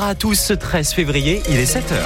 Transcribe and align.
à 0.00 0.14
tous 0.14 0.34
ce 0.34 0.52
13 0.52 0.92
février, 0.92 1.42
il 1.48 1.56
est 1.56 1.64
7h. 1.64 1.96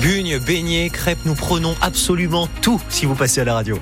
Bugne, 0.00 0.38
beignets, 0.38 0.88
crêpes, 0.88 1.18
nous 1.24 1.34
prenons 1.34 1.74
absolument 1.82 2.48
tout 2.62 2.80
si 2.88 3.06
vous 3.06 3.16
passez 3.16 3.40
à 3.40 3.44
la 3.44 3.54
radio. 3.54 3.76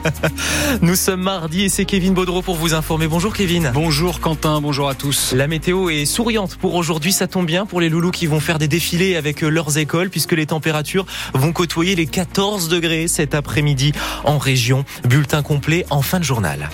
nous 0.80 0.96
sommes 0.96 1.20
mardi 1.20 1.64
et 1.64 1.68
c'est 1.68 1.84
Kevin 1.84 2.14
Baudreau 2.14 2.40
pour 2.40 2.56
vous 2.56 2.72
informer. 2.72 3.06
Bonjour 3.06 3.34
Kevin. 3.34 3.70
Bonjour 3.74 4.20
Quentin, 4.20 4.62
bonjour 4.62 4.88
à 4.88 4.94
tous. 4.94 5.34
La 5.34 5.46
météo 5.46 5.90
est 5.90 6.06
souriante 6.06 6.56
pour 6.56 6.74
aujourd'hui, 6.74 7.12
ça 7.12 7.26
tombe 7.26 7.44
bien 7.44 7.66
pour 7.66 7.82
les 7.82 7.90
loulous 7.90 8.12
qui 8.12 8.26
vont 8.26 8.40
faire 8.40 8.58
des 8.58 8.66
défilés 8.66 9.14
avec 9.14 9.42
leurs 9.42 9.76
écoles 9.76 10.08
puisque 10.08 10.32
les 10.32 10.46
températures 10.46 11.04
vont 11.34 11.52
côtoyer 11.52 11.96
les 11.96 12.06
14 12.06 12.70
degrés 12.70 13.08
cet 13.08 13.34
après-midi 13.34 13.92
en 14.24 14.38
région. 14.38 14.86
Bulletin 15.04 15.42
complet 15.42 15.84
en 15.90 16.00
fin 16.00 16.18
de 16.18 16.24
journal. 16.24 16.70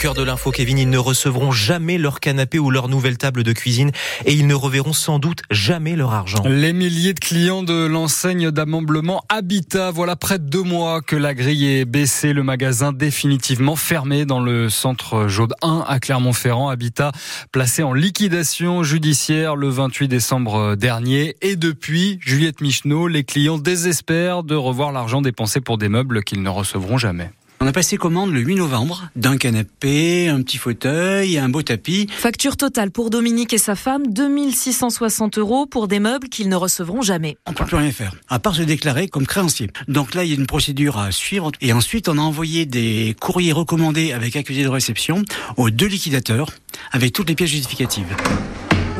Cœur 0.00 0.14
de 0.14 0.22
l'info, 0.22 0.50
Kevin, 0.50 0.78
ils 0.78 0.88
ne 0.88 0.96
recevront 0.96 1.52
jamais 1.52 1.98
leur 1.98 2.20
canapé 2.20 2.58
ou 2.58 2.70
leur 2.70 2.88
nouvelle 2.88 3.18
table 3.18 3.42
de 3.42 3.52
cuisine 3.52 3.90
et 4.24 4.32
ils 4.32 4.46
ne 4.46 4.54
reverront 4.54 4.94
sans 4.94 5.18
doute 5.18 5.42
jamais 5.50 5.94
leur 5.94 6.14
argent. 6.14 6.42
Les 6.46 6.72
milliers 6.72 7.12
de 7.12 7.20
clients 7.20 7.62
de 7.62 7.84
l'enseigne 7.84 8.50
d'ameublement 8.50 9.22
Habitat, 9.28 9.90
voilà 9.90 10.16
près 10.16 10.38
de 10.38 10.44
deux 10.44 10.62
mois 10.62 11.02
que 11.02 11.16
la 11.16 11.34
grille 11.34 11.66
est 11.66 11.84
baissée, 11.84 12.32
le 12.32 12.42
magasin 12.42 12.94
définitivement 12.94 13.76
fermé 13.76 14.24
dans 14.24 14.40
le 14.40 14.70
centre 14.70 15.28
Jaude 15.28 15.52
1 15.60 15.84
à 15.86 16.00
Clermont-Ferrand. 16.00 16.70
Habitat 16.70 17.12
placé 17.52 17.82
en 17.82 17.92
liquidation 17.92 18.82
judiciaire 18.82 19.54
le 19.54 19.68
28 19.68 20.08
décembre 20.08 20.76
dernier 20.76 21.36
et 21.42 21.56
depuis, 21.56 22.18
Juliette 22.22 22.62
Michneau, 22.62 23.06
les 23.06 23.24
clients 23.24 23.58
désespèrent 23.58 24.44
de 24.44 24.54
revoir 24.54 24.92
l'argent 24.92 25.20
dépensé 25.20 25.60
pour 25.60 25.76
des 25.76 25.90
meubles 25.90 26.24
qu'ils 26.24 26.42
ne 26.42 26.48
recevront 26.48 26.96
jamais. 26.96 27.30
On 27.62 27.66
a 27.66 27.72
passé 27.72 27.98
commande 27.98 28.32
le 28.32 28.40
8 28.40 28.54
novembre 28.54 29.10
d'un 29.16 29.36
canapé, 29.36 30.30
un 30.30 30.40
petit 30.40 30.56
fauteuil, 30.56 31.36
un 31.36 31.50
beau 31.50 31.60
tapis. 31.60 32.06
Facture 32.10 32.56
totale 32.56 32.90
pour 32.90 33.10
Dominique 33.10 33.52
et 33.52 33.58
sa 33.58 33.76
femme, 33.76 34.06
2660 34.06 35.36
euros 35.36 35.66
pour 35.66 35.86
des 35.86 36.00
meubles 36.00 36.30
qu'ils 36.30 36.48
ne 36.48 36.56
recevront 36.56 37.02
jamais. 37.02 37.36
On 37.46 37.50
ne 37.50 37.56
peut 37.56 37.66
plus 37.66 37.76
rien 37.76 37.92
faire, 37.92 38.14
à 38.30 38.38
part 38.38 38.54
se 38.54 38.62
déclarer 38.62 39.08
comme 39.08 39.26
créancier. 39.26 39.68
Donc 39.88 40.14
là, 40.14 40.24
il 40.24 40.30
y 40.30 40.32
a 40.32 40.36
une 40.36 40.46
procédure 40.46 40.96
à 40.96 41.12
suivre. 41.12 41.52
Et 41.60 41.74
ensuite, 41.74 42.08
on 42.08 42.16
a 42.16 42.22
envoyé 42.22 42.64
des 42.64 43.14
courriers 43.20 43.52
recommandés 43.52 44.12
avec 44.12 44.36
accusé 44.36 44.62
de 44.62 44.68
réception 44.68 45.22
aux 45.58 45.68
deux 45.68 45.86
liquidateurs, 45.86 46.54
avec 46.92 47.12
toutes 47.12 47.28
les 47.28 47.34
pièces 47.34 47.50
justificatives. 47.50 48.16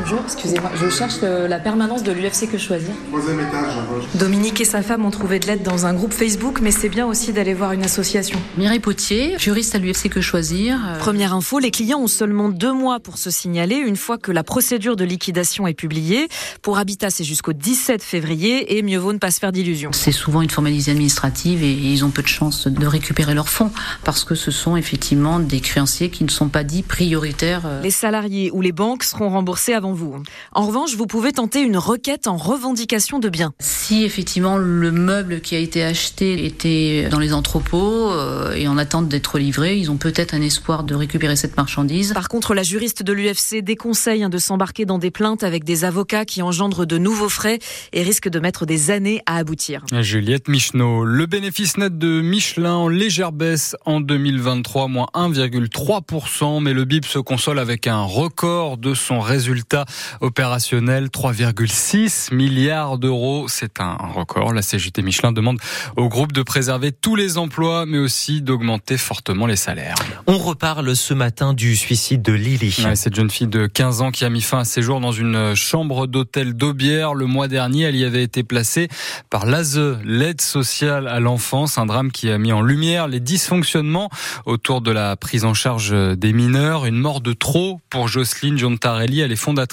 Bonjour, 0.00 0.20
excusez-moi, 0.24 0.70
je 0.76 0.88
cherche 0.88 1.20
la 1.20 1.58
permanence 1.58 2.02
de 2.02 2.10
l'UFC 2.10 2.50
que 2.50 2.56
choisir. 2.56 2.88
Troisième 3.10 3.40
étage. 3.40 3.74
Dominique 4.14 4.58
et 4.62 4.64
sa 4.64 4.80
femme 4.80 5.04
ont 5.04 5.10
trouvé 5.10 5.38
de 5.38 5.46
l'aide 5.46 5.62
dans 5.62 5.84
un 5.84 5.92
groupe 5.92 6.14
Facebook, 6.14 6.60
mais 6.62 6.70
c'est 6.70 6.88
bien 6.88 7.06
aussi 7.06 7.34
d'aller 7.34 7.52
voir 7.52 7.72
une 7.72 7.84
association. 7.84 8.40
Mireille 8.56 8.80
Potier, 8.80 9.34
juriste 9.38 9.74
à 9.74 9.78
l'UFC 9.78 10.08
que 10.08 10.22
choisir. 10.22 10.78
Première 11.00 11.34
info, 11.34 11.58
les 11.58 11.70
clients 11.70 12.00
ont 12.00 12.06
seulement 12.06 12.48
deux 12.48 12.72
mois 12.72 12.98
pour 12.98 13.18
se 13.18 13.30
signaler 13.30 13.76
une 13.76 13.96
fois 13.96 14.16
que 14.16 14.32
la 14.32 14.42
procédure 14.42 14.96
de 14.96 15.04
liquidation 15.04 15.66
est 15.66 15.74
publiée. 15.74 16.28
Pour 16.62 16.78
Habitat, 16.78 17.10
c'est 17.10 17.24
jusqu'au 17.24 17.52
17 17.52 18.02
février 18.02 18.78
et 18.78 18.82
mieux 18.82 18.98
vaut 18.98 19.12
ne 19.12 19.18
pas 19.18 19.30
se 19.30 19.38
faire 19.38 19.52
d'illusions. 19.52 19.90
C'est 19.92 20.12
souvent 20.12 20.40
une 20.40 20.50
formalité 20.50 20.92
administrative 20.92 21.62
et 21.62 21.72
ils 21.72 22.06
ont 22.06 22.10
peu 22.10 22.22
de 22.22 22.28
chances 22.28 22.68
de 22.68 22.86
récupérer 22.86 23.34
leurs 23.34 23.50
fonds 23.50 23.70
parce 24.04 24.24
que 24.24 24.34
ce 24.34 24.50
sont 24.50 24.76
effectivement 24.76 25.40
des 25.40 25.60
créanciers 25.60 26.08
qui 26.08 26.24
ne 26.24 26.30
sont 26.30 26.48
pas 26.48 26.64
dits 26.64 26.82
prioritaires. 26.82 27.68
Les 27.82 27.90
salariés 27.90 28.50
ou 28.50 28.62
les 28.62 28.72
banques 28.72 29.04
seront 29.04 29.28
remboursés 29.28 29.74
avant 29.74 29.89
vous. 29.92 30.16
En 30.52 30.66
revanche, 30.66 30.94
vous 30.94 31.06
pouvez 31.06 31.32
tenter 31.32 31.60
une 31.60 31.76
requête 31.76 32.26
en 32.26 32.36
revendication 32.36 33.18
de 33.18 33.28
biens. 33.28 33.52
Si 33.58 34.04
effectivement 34.04 34.56
le 34.56 34.92
meuble 34.92 35.40
qui 35.40 35.54
a 35.54 35.58
été 35.58 35.82
acheté 35.82 36.44
était 36.44 37.08
dans 37.10 37.18
les 37.18 37.32
entrepôts 37.32 38.10
euh, 38.10 38.54
et 38.54 38.68
en 38.68 38.78
attente 38.78 39.08
d'être 39.08 39.38
livré, 39.38 39.76
ils 39.76 39.90
ont 39.90 39.96
peut-être 39.96 40.34
un 40.34 40.42
espoir 40.42 40.84
de 40.84 40.94
récupérer 40.94 41.36
cette 41.36 41.56
marchandise. 41.56 42.12
Par 42.12 42.28
contre, 42.28 42.54
la 42.54 42.62
juriste 42.62 43.02
de 43.02 43.12
l'UFC 43.12 43.62
déconseille 43.62 44.22
hein, 44.22 44.28
de 44.28 44.38
s'embarquer 44.38 44.84
dans 44.84 44.98
des 44.98 45.10
plaintes 45.10 45.42
avec 45.42 45.64
des 45.64 45.84
avocats 45.84 46.24
qui 46.24 46.42
engendrent 46.42 46.86
de 46.86 46.98
nouveaux 46.98 47.28
frais 47.28 47.58
et 47.92 48.02
risquent 48.02 48.28
de 48.28 48.40
mettre 48.40 48.66
des 48.66 48.90
années 48.90 49.22
à 49.26 49.36
aboutir. 49.36 49.84
Juliette 50.00 50.48
Michneau, 50.48 51.04
le 51.04 51.26
bénéfice 51.26 51.76
net 51.76 51.98
de 51.98 52.20
Michelin 52.20 52.74
en 52.74 52.88
légère 52.88 53.32
baisse 53.32 53.76
en 53.84 54.00
2023, 54.00 54.88
moins 54.88 55.08
1,3%, 55.14 56.62
mais 56.62 56.72
le 56.72 56.84
BIP 56.84 57.04
se 57.04 57.18
console 57.18 57.58
avec 57.58 57.86
un 57.86 58.02
record 58.02 58.76
de 58.76 58.94
son 58.94 59.20
résultat 59.20 59.79
opérationnel, 60.20 61.06
3,6 61.06 62.34
milliards 62.34 62.98
d'euros. 62.98 63.46
C'est 63.48 63.80
un 63.80 63.96
record. 64.14 64.52
La 64.52 64.62
CGT 64.62 65.02
Michelin 65.02 65.32
demande 65.32 65.58
au 65.96 66.08
groupe 66.08 66.32
de 66.32 66.42
préserver 66.42 66.92
tous 66.92 67.16
les 67.16 67.38
emplois, 67.38 67.86
mais 67.86 67.98
aussi 67.98 68.42
d'augmenter 68.42 68.96
fortement 68.96 69.46
les 69.46 69.56
salaires. 69.56 69.96
On 70.26 70.38
reparle 70.38 70.94
ce 70.96 71.14
matin 71.14 71.54
du 71.54 71.76
suicide 71.76 72.22
de 72.22 72.32
Lily. 72.32 72.76
cette 72.94 73.14
jeune 73.14 73.30
fille 73.30 73.46
de 73.46 73.66
15 73.66 74.02
ans 74.02 74.10
qui 74.10 74.24
a 74.24 74.30
mis 74.30 74.42
fin 74.42 74.60
à 74.60 74.64
ses 74.64 74.82
jours 74.82 75.00
dans 75.00 75.12
une 75.12 75.54
chambre 75.54 76.06
d'hôtel 76.06 76.54
d'Aubière. 76.54 77.14
Le 77.14 77.26
mois 77.26 77.48
dernier, 77.48 77.84
elle 77.84 77.96
y 77.96 78.04
avait 78.04 78.22
été 78.22 78.42
placée 78.42 78.88
par 79.30 79.46
l'ASE, 79.46 79.98
l'aide 80.04 80.40
sociale 80.40 81.08
à 81.08 81.20
l'enfance, 81.20 81.78
un 81.78 81.86
drame 81.86 82.12
qui 82.12 82.30
a 82.30 82.38
mis 82.38 82.52
en 82.52 82.62
lumière 82.62 83.08
les 83.08 83.20
dysfonctionnements 83.20 84.10
autour 84.46 84.80
de 84.80 84.90
la 84.90 85.16
prise 85.16 85.44
en 85.44 85.54
charge 85.54 85.90
des 85.92 86.32
mineurs. 86.32 86.86
Une 86.86 86.98
mort 86.98 87.20
de 87.20 87.32
trop 87.32 87.80
pour 87.90 88.08
Jocelyne 88.08 88.58
Giantarelli. 88.58 89.20
Elle 89.20 89.32
est 89.32 89.36
fondatrice 89.36 89.69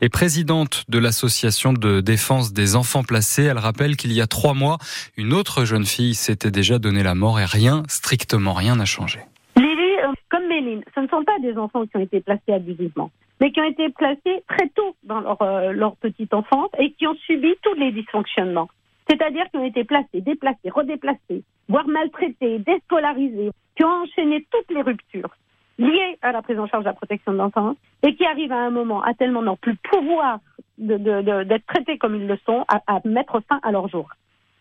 et 0.00 0.08
présidente 0.08 0.84
de 0.88 0.98
l'association 0.98 1.72
de 1.72 2.00
défense 2.00 2.52
des 2.52 2.76
enfants 2.76 3.02
placés. 3.02 3.44
Elle 3.44 3.58
rappelle 3.58 3.96
qu'il 3.96 4.12
y 4.12 4.20
a 4.20 4.26
trois 4.26 4.54
mois, 4.54 4.78
une 5.16 5.32
autre 5.32 5.64
jeune 5.64 5.86
fille 5.86 6.14
s'était 6.14 6.50
déjà 6.50 6.78
donné 6.78 7.02
la 7.02 7.14
mort 7.14 7.40
et 7.40 7.44
rien, 7.44 7.82
strictement 7.88 8.52
rien 8.52 8.76
n'a 8.76 8.84
changé. 8.84 9.20
Lily, 9.56 9.96
euh, 10.04 10.12
comme 10.30 10.46
Méline, 10.48 10.82
ce 10.94 11.00
ne 11.00 11.08
sont 11.08 11.24
pas 11.24 11.38
des 11.40 11.56
enfants 11.56 11.86
qui 11.86 11.96
ont 11.96 12.00
été 12.00 12.20
placés 12.20 12.52
abusivement, 12.52 13.10
mais 13.40 13.52
qui 13.52 13.60
ont 13.60 13.70
été 13.70 13.88
placés 13.90 14.42
très 14.48 14.68
tôt 14.74 14.96
dans 15.04 15.20
leur, 15.20 15.40
euh, 15.42 15.72
leur 15.72 15.96
petite 15.96 16.34
enfance 16.34 16.70
et 16.78 16.92
qui 16.92 17.06
ont 17.06 17.16
subi 17.26 17.54
tous 17.62 17.74
les 17.74 17.92
dysfonctionnements. 17.92 18.68
C'est-à-dire 19.08 19.44
qui 19.50 19.56
ont 19.56 19.64
été 19.64 19.84
placés, 19.84 20.20
déplacés, 20.20 20.70
redéplacés, 20.70 21.42
voire 21.68 21.88
maltraités, 21.88 22.58
déscolarisés, 22.60 23.50
qui 23.76 23.84
ont 23.84 24.02
enchaîné 24.04 24.46
toutes 24.50 24.74
les 24.74 24.82
ruptures 24.82 25.34
liées 25.78 26.18
à 26.22 26.32
la 26.32 26.42
prise 26.42 26.58
en 26.58 26.66
charge 26.66 26.84
de 26.84 26.88
la 26.88 26.94
protection 26.94 27.32
de 27.32 27.38
l'enfance 27.38 27.76
et 28.02 28.14
qui 28.14 28.24
arrivent 28.24 28.52
à 28.52 28.60
un 28.60 28.70
moment 28.70 29.02
à 29.02 29.14
tellement 29.14 29.42
n'ont 29.42 29.56
plus 29.56 29.76
pouvoir 29.76 30.38
d'être 30.78 31.02
de, 31.02 31.44
de, 31.44 31.60
traités 31.66 31.98
comme 31.98 32.16
ils 32.16 32.26
le 32.26 32.38
sont, 32.44 32.64
à, 32.68 32.82
à, 32.86 33.00
mettre 33.04 33.40
fin 33.48 33.60
à 33.62 33.70
leur 33.70 33.88
jour. 33.88 34.08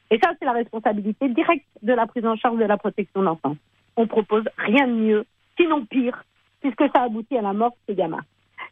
Et 0.09 0.19
ça, 0.21 0.31
c'est 0.37 0.45
la 0.45 0.51
responsabilité 0.51 1.29
directe 1.29 1.65
de 1.81 1.93
la 1.93 2.05
prise 2.05 2.25
en 2.25 2.35
charge 2.35 2.57
de 2.57 2.65
la 2.65 2.77
protection 2.77 3.21
de 3.21 3.25
l'enfance. 3.25 3.57
On 3.95 4.07
propose 4.07 4.43
rien 4.57 4.87
de 4.87 4.93
mieux, 4.93 5.25
sinon 5.57 5.85
pire, 5.85 6.23
puisque 6.59 6.83
ça 6.93 7.03
aboutit 7.03 7.37
à 7.37 7.41
la 7.41 7.53
mort 7.53 7.71
de 7.71 7.93
ces 7.93 7.95
gamins. 7.95 8.23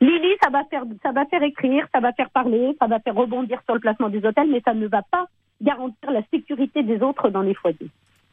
Lily, 0.01 0.35
ça 0.41 0.49
va 0.49 0.63
faire, 0.65 0.83
ça 1.03 1.11
va 1.11 1.25
faire 1.25 1.43
écrire, 1.43 1.87
ça 1.93 1.99
va 1.99 2.13
faire 2.13 2.29
parler, 2.29 2.75
ça 2.79 2.87
va 2.87 2.99
faire 2.99 3.15
rebondir 3.15 3.61
sur 3.65 3.73
le 3.73 3.79
placement 3.81 4.09
des 4.09 4.25
hôtels, 4.25 4.49
mais 4.49 4.61
ça 4.63 4.73
ne 4.73 4.87
va 4.87 5.01
pas 5.01 5.25
garantir 5.61 6.11
la 6.11 6.21
sécurité 6.31 6.83
des 6.83 7.01
autres 7.01 7.29
dans 7.29 7.41
les 7.41 7.53
foyers. 7.53 7.89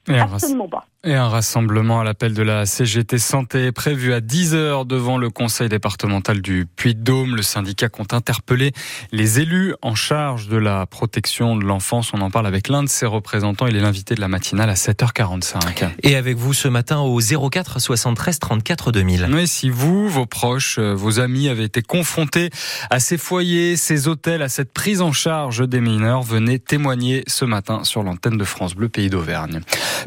Absolument 0.08 0.68
pas. 0.68 0.84
Et 1.08 1.14
un 1.14 1.28
rassemblement 1.28 2.00
à 2.00 2.04
l'appel 2.04 2.34
de 2.34 2.42
la 2.42 2.66
CGT 2.66 3.18
Santé 3.18 3.70
prévu 3.70 4.12
à 4.12 4.18
10h 4.18 4.88
devant 4.88 5.18
le 5.18 5.30
conseil 5.30 5.68
départemental 5.68 6.42
du 6.42 6.66
Puy-de-Dôme. 6.74 7.36
Le 7.36 7.42
syndicat 7.42 7.88
compte 7.88 8.12
interpeller 8.12 8.72
les 9.12 9.38
élus 9.38 9.76
en 9.82 9.94
charge 9.94 10.48
de 10.48 10.56
la 10.56 10.84
protection 10.84 11.54
de 11.54 11.64
l'enfance. 11.64 12.10
On 12.12 12.20
en 12.22 12.30
parle 12.32 12.48
avec 12.48 12.66
l'un 12.66 12.82
de 12.82 12.88
ses 12.88 13.06
représentants. 13.06 13.68
Il 13.68 13.76
est 13.76 13.80
l'invité 13.80 14.16
de 14.16 14.20
la 14.20 14.26
matinale 14.26 14.68
à 14.68 14.74
7h45. 14.74 15.88
Et 16.02 16.16
avec 16.16 16.38
vous 16.38 16.52
ce 16.52 16.66
matin 16.66 16.98
au 16.98 17.20
04 17.20 17.78
73 17.78 18.40
34 18.40 18.90
2000. 18.90 19.28
Oui, 19.32 19.46
si 19.46 19.70
vous, 19.70 20.08
vos 20.08 20.26
proches, 20.26 20.80
euh, 20.80 20.92
vos 20.92 21.20
amis 21.20 21.48
avaient 21.48 21.66
été 21.66 21.82
confrontés 21.82 22.50
à 22.90 22.98
ces 22.98 23.16
foyers, 23.16 23.76
ces 23.76 24.08
hôtels, 24.08 24.42
à 24.42 24.48
cette 24.48 24.72
prise 24.72 25.02
en 25.02 25.12
charge 25.12 25.68
des 25.68 25.80
mineurs, 25.80 26.22
venez 26.22 26.58
témoigner 26.58 27.22
ce 27.28 27.44
matin 27.44 27.84
sur 27.84 28.02
l'antenne 28.02 28.36
de 28.36 28.44
France 28.44 28.74
Bleu 28.74 28.88
Pays 28.88 29.08
d'Auvergne. 29.08 29.60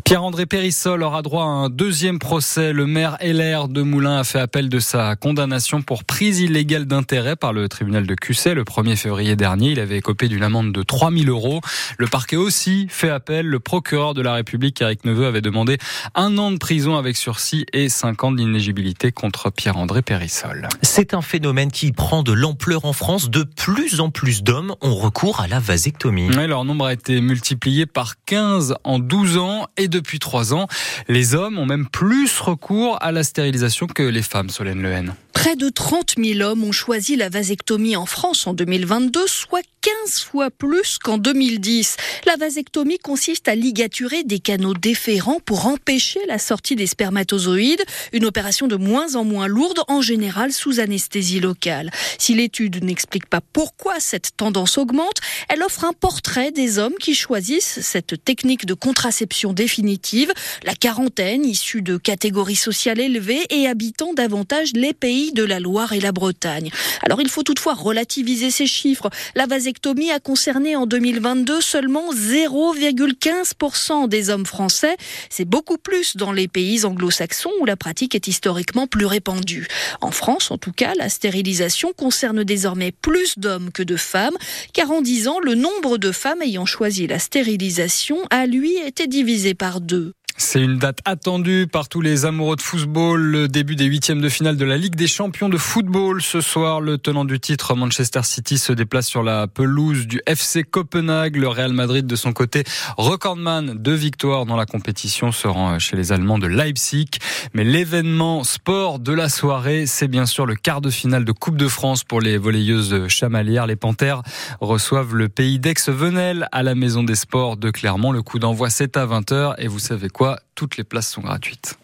Pierre-André 0.04 0.46
Aura 0.90 1.22
droit 1.22 1.44
à 1.44 1.48
un 1.48 1.70
deuxième 1.70 2.18
procès. 2.18 2.74
Le 2.74 2.88
maire 2.88 3.18
LR 3.22 3.68
de 3.68 3.84
Moulins 3.84 4.18
a 4.18 4.24
fait 4.24 4.40
appel 4.40 4.70
de 4.70 4.80
sa 4.80 5.16
condamnation 5.16 5.84
pour 5.84 6.04
prise 6.04 6.40
illégale 6.40 6.86
d'intérêt 6.86 7.36
par 7.36 7.54
le 7.54 7.70
tribunal 7.70 8.08
de 8.08 8.16
Cusset 8.16 8.56
le 8.56 8.64
1er 8.64 8.96
février 8.96 9.36
dernier. 9.36 9.72
Il 9.74 9.80
avait 9.80 9.98
écopé 9.98 10.28
d'une 10.28 10.42
amende 10.42 10.72
de 10.72 10.82
3000 10.82 11.30
euros. 11.30 11.62
Le 12.00 12.08
parquet 12.08 12.38
aussi 12.38 12.88
fait 12.90 13.10
appel. 13.10 13.46
Le 13.46 13.60
procureur 13.60 14.16
de 14.16 14.24
la 14.24 14.34
République, 14.34 14.82
Eric 14.82 15.06
Neveu, 15.06 15.28
avait 15.28 15.42
demandé 15.42 15.78
un 16.16 16.38
an 16.40 16.52
de 16.52 16.58
prison 16.58 16.98
avec 16.98 17.18
sursis 17.18 17.68
et 17.72 17.88
cinq 17.88 18.24
ans 18.24 18.32
d'inéligibilité 18.32 19.12
contre 19.12 19.52
Pierre-André 19.52 20.02
Périssol. 20.02 20.70
C'est 20.82 21.14
un 21.14 21.22
phénomène 21.22 21.72
qui 21.72 21.92
prend 21.92 22.24
de 22.24 22.34
l'ampleur 22.34 22.86
en 22.86 22.94
France. 22.94 23.30
De 23.30 23.44
plus 23.44 24.02
en 24.02 24.10
plus 24.10 24.42
d'hommes 24.42 24.74
ont 24.82 24.96
recours 24.96 25.40
à 25.40 25.48
la 25.48 25.60
vasectomie. 25.60 26.30
Leur 26.30 26.66
nombre 26.66 26.88
a 26.88 26.94
été 26.94 27.22
multiplié 27.22 27.86
par 27.86 28.16
15 28.26 28.76
en 28.84 28.98
12 28.98 29.38
ans 29.38 29.68
et 29.78 29.88
depuis 29.88 30.18
3 30.18 30.54
ans, 30.54 30.68
les 31.08 31.36
hommes 31.36 31.60
ont 31.60 31.66
même 31.66 31.88
plus 31.88 32.40
recours 32.40 32.98
à 33.02 33.12
la 33.12 33.24
stérilisation 33.24 33.88
que 33.88 34.04
les 34.04 34.22
femmes, 34.22 34.50
Solène 34.50 34.84
Lehen. 34.84 35.16
Près 35.34 35.56
de 35.56 35.70
30 35.70 36.16
000 36.22 36.42
hommes 36.42 36.66
ont 36.66 36.74
choisi 36.74 37.16
la 37.16 37.30
vasectomie 37.30 37.96
en 37.96 38.06
France 38.06 38.46
en 38.46 38.54
2022, 38.54 39.26
soit 39.26 39.64
15 39.82 40.24
fois 40.24 40.50
plus 40.52 40.98
qu'en 40.98 41.18
2010. 41.18 41.96
La 42.26 42.36
vasectomie 42.36 42.98
consiste 42.98 43.48
à 43.48 43.56
ligaturer 43.56 44.24
des 44.24 44.40
canaux 44.40 44.74
déférents 44.74 45.40
pour 45.40 45.68
empêcher 45.68 46.20
la 46.28 46.40
sortie 46.40 46.76
des 46.76 46.88
spermatozoïdes, 46.88 47.84
une 48.12 48.26
opération 48.26 48.68
de 48.68 48.76
moins 48.76 49.16
en 49.16 49.24
moins 49.24 49.48
lourde, 49.48 49.80
en 49.88 50.02
général 50.02 50.52
sous 50.52 50.82
anesthésie 50.82 51.40
locale. 51.40 51.90
Si 52.18 52.34
l'étude 52.34 52.84
n'explique 52.84 53.28
pas 53.28 53.42
pourquoi 53.54 54.02
cette 54.02 54.36
tendance 54.36 54.78
augmente, 54.78 55.22
elle 55.48 55.64
offre 55.64 55.86
un 55.86 55.94
portrait 55.94 56.52
des 56.52 56.80
hommes 56.80 56.96
qui 57.00 57.16
choisissent 57.16 57.80
cette 57.82 58.26
technique 58.26 58.66
de 58.66 58.74
contraception 58.74 59.54
définitive, 59.54 60.34
la 60.64 60.74
quarantaine 60.74 61.46
issue 61.46 61.82
de 61.82 61.98
catégories 61.98 62.56
sociales 62.56 63.00
élevées 63.00 63.46
et 63.50 63.68
habitant 63.68 64.14
davantage 64.14 64.74
les 64.74 64.94
pays 64.94 65.32
de 65.32 65.44
la 65.44 65.60
Loire 65.60 65.94
et 65.94 66.00
la 66.00 66.12
Bretagne. 66.12 66.72
Alors 67.04 67.22
il 67.22 67.30
faut 67.30 67.44
toutefois 67.44 67.74
relativiser 67.74 68.52
ces 68.52 68.68
chiffres. 68.68 69.10
La 69.36 69.46
vasectomie 69.46 70.12
a 70.12 70.20
concerné 70.20 70.76
en 70.76 70.86
2022 70.86 71.62
seulement 71.62 72.14
0,15% 72.14 74.08
des 74.08 74.30
hommes 74.30 74.46
français. 74.46 74.98
C'est 75.30 75.46
beaucoup 75.46 75.78
plus 75.78 76.18
dans 76.18 76.32
les 76.32 76.48
pays 76.48 76.86
anglo-saxons 76.86 77.52
où 77.62 77.66
la 77.66 77.76
pratique 77.76 78.16
est 78.16 78.28
historiquement 78.28 78.88
plus 78.88 79.06
répandue. 79.06 79.68
En 80.02 80.12
France, 80.12 80.52
en 80.52 80.58
tout 80.58 80.72
cas, 80.72 80.94
la 80.98 81.10
stérilisation 81.10 81.94
concerne 81.96 82.44
désormais 82.44 82.92
plus 82.92 83.38
d'hommes 83.38 83.72
que 83.72 83.84
de 83.84 83.96
femmes, 83.96 84.38
car 84.74 84.92
en 84.92 85.02
10 85.02 85.28
ans, 85.28 85.40
le 85.40 85.56
nombre 85.56 85.98
de 85.98 86.12
femmes 86.12 86.42
ayant 86.42 86.66
choisi 86.66 87.08
la 87.08 87.20
stérilisation 87.20 88.18
a 88.30 88.46
lui 88.46 88.76
été 88.78 89.08
divisé 89.08 89.54
par 89.54 89.82
deux. 89.82 90.14
C'est 90.38 90.62
une 90.62 90.78
date 90.78 91.00
attendue 91.06 91.68
par 91.72 91.90
tous 91.90 92.02
les 92.02 92.26
amoureux 92.26 92.56
de 92.56 92.62
football. 92.62 93.22
Le 93.22 93.48
début 93.48 93.76
des 93.76 93.86
huitièmes 93.86 94.22
de 94.22 94.30
finale 94.30 94.58
de 94.58 94.66
la 94.66 94.78
Ligue 94.78 94.96
des 94.96 95.08
champions 95.08 95.50
de 95.50 95.58
football. 95.58 96.22
Ce 96.22 96.42
soir, 96.42 96.82
le 96.82 96.98
tenant 96.98 97.26
du 97.26 97.40
titre, 97.40 97.76
Manchester 97.76 98.22
City, 98.24 98.58
se 98.58 98.72
déplace 98.72 99.08
sur 99.08 99.22
la 99.22 99.48
pelouse 99.48 100.08
du 100.08 100.22
FC 100.26 100.64
Copenhague. 100.64 101.36
Le 101.36 101.48
Real 101.48 101.74
Madrid, 101.74 102.08
de 102.08 102.16
son 102.16 102.32
côté, 102.32 102.64
recordman 102.98 103.76
de 103.76 103.92
victoires 103.92 104.46
dans 104.46 104.56
la 104.56 104.66
compétition, 104.66 105.32
se 105.32 105.48
rend 105.48 105.78
chez 105.80 105.96
les 105.96 106.12
Allemands 106.12 106.40
de 106.40 106.48
Leipzig. 106.48 107.10
Mais 107.54 107.64
l'événement 107.64 108.44
sport 108.44 109.00
de 109.00 109.14
la 109.14 109.30
soirée, 109.30 109.86
c'est 109.88 110.08
bien 110.08 110.26
sûr 110.26 110.46
le 110.46 110.56
quart 110.56 110.82
de 110.82 110.90
finale 110.90 111.26
de 111.26 111.32
Coupe 111.32 111.58
de 111.58 111.68
France 111.68 112.04
pour 112.04 112.22
les 112.22 112.38
volleyeuses 112.38 113.08
chamalières. 113.08 113.68
Les 113.68 113.76
Panthères 113.76 114.22
reçoivent 114.62 115.16
le 115.16 115.28
pays 115.28 115.60
d'Aix-Venelle 115.60 116.48
à 116.52 116.64
la 116.64 116.76
Maison 116.76 117.04
des 117.04 117.16
Sports 117.16 117.58
de 117.58 117.72
Clermont. 117.72 118.12
Le 118.12 118.22
coup 118.22 118.40
d'envoi, 118.40 118.70
c'est 118.70 118.96
à 118.96 119.06
20h. 119.06 119.56
Et 119.58 119.68
vous 119.68 119.80
savez 119.80 120.10
quoi? 120.10 120.19
Toutes 120.56 120.78
les 120.78 120.84
places 120.84 121.10
sont 121.10 121.22
gratuites. 121.22 121.78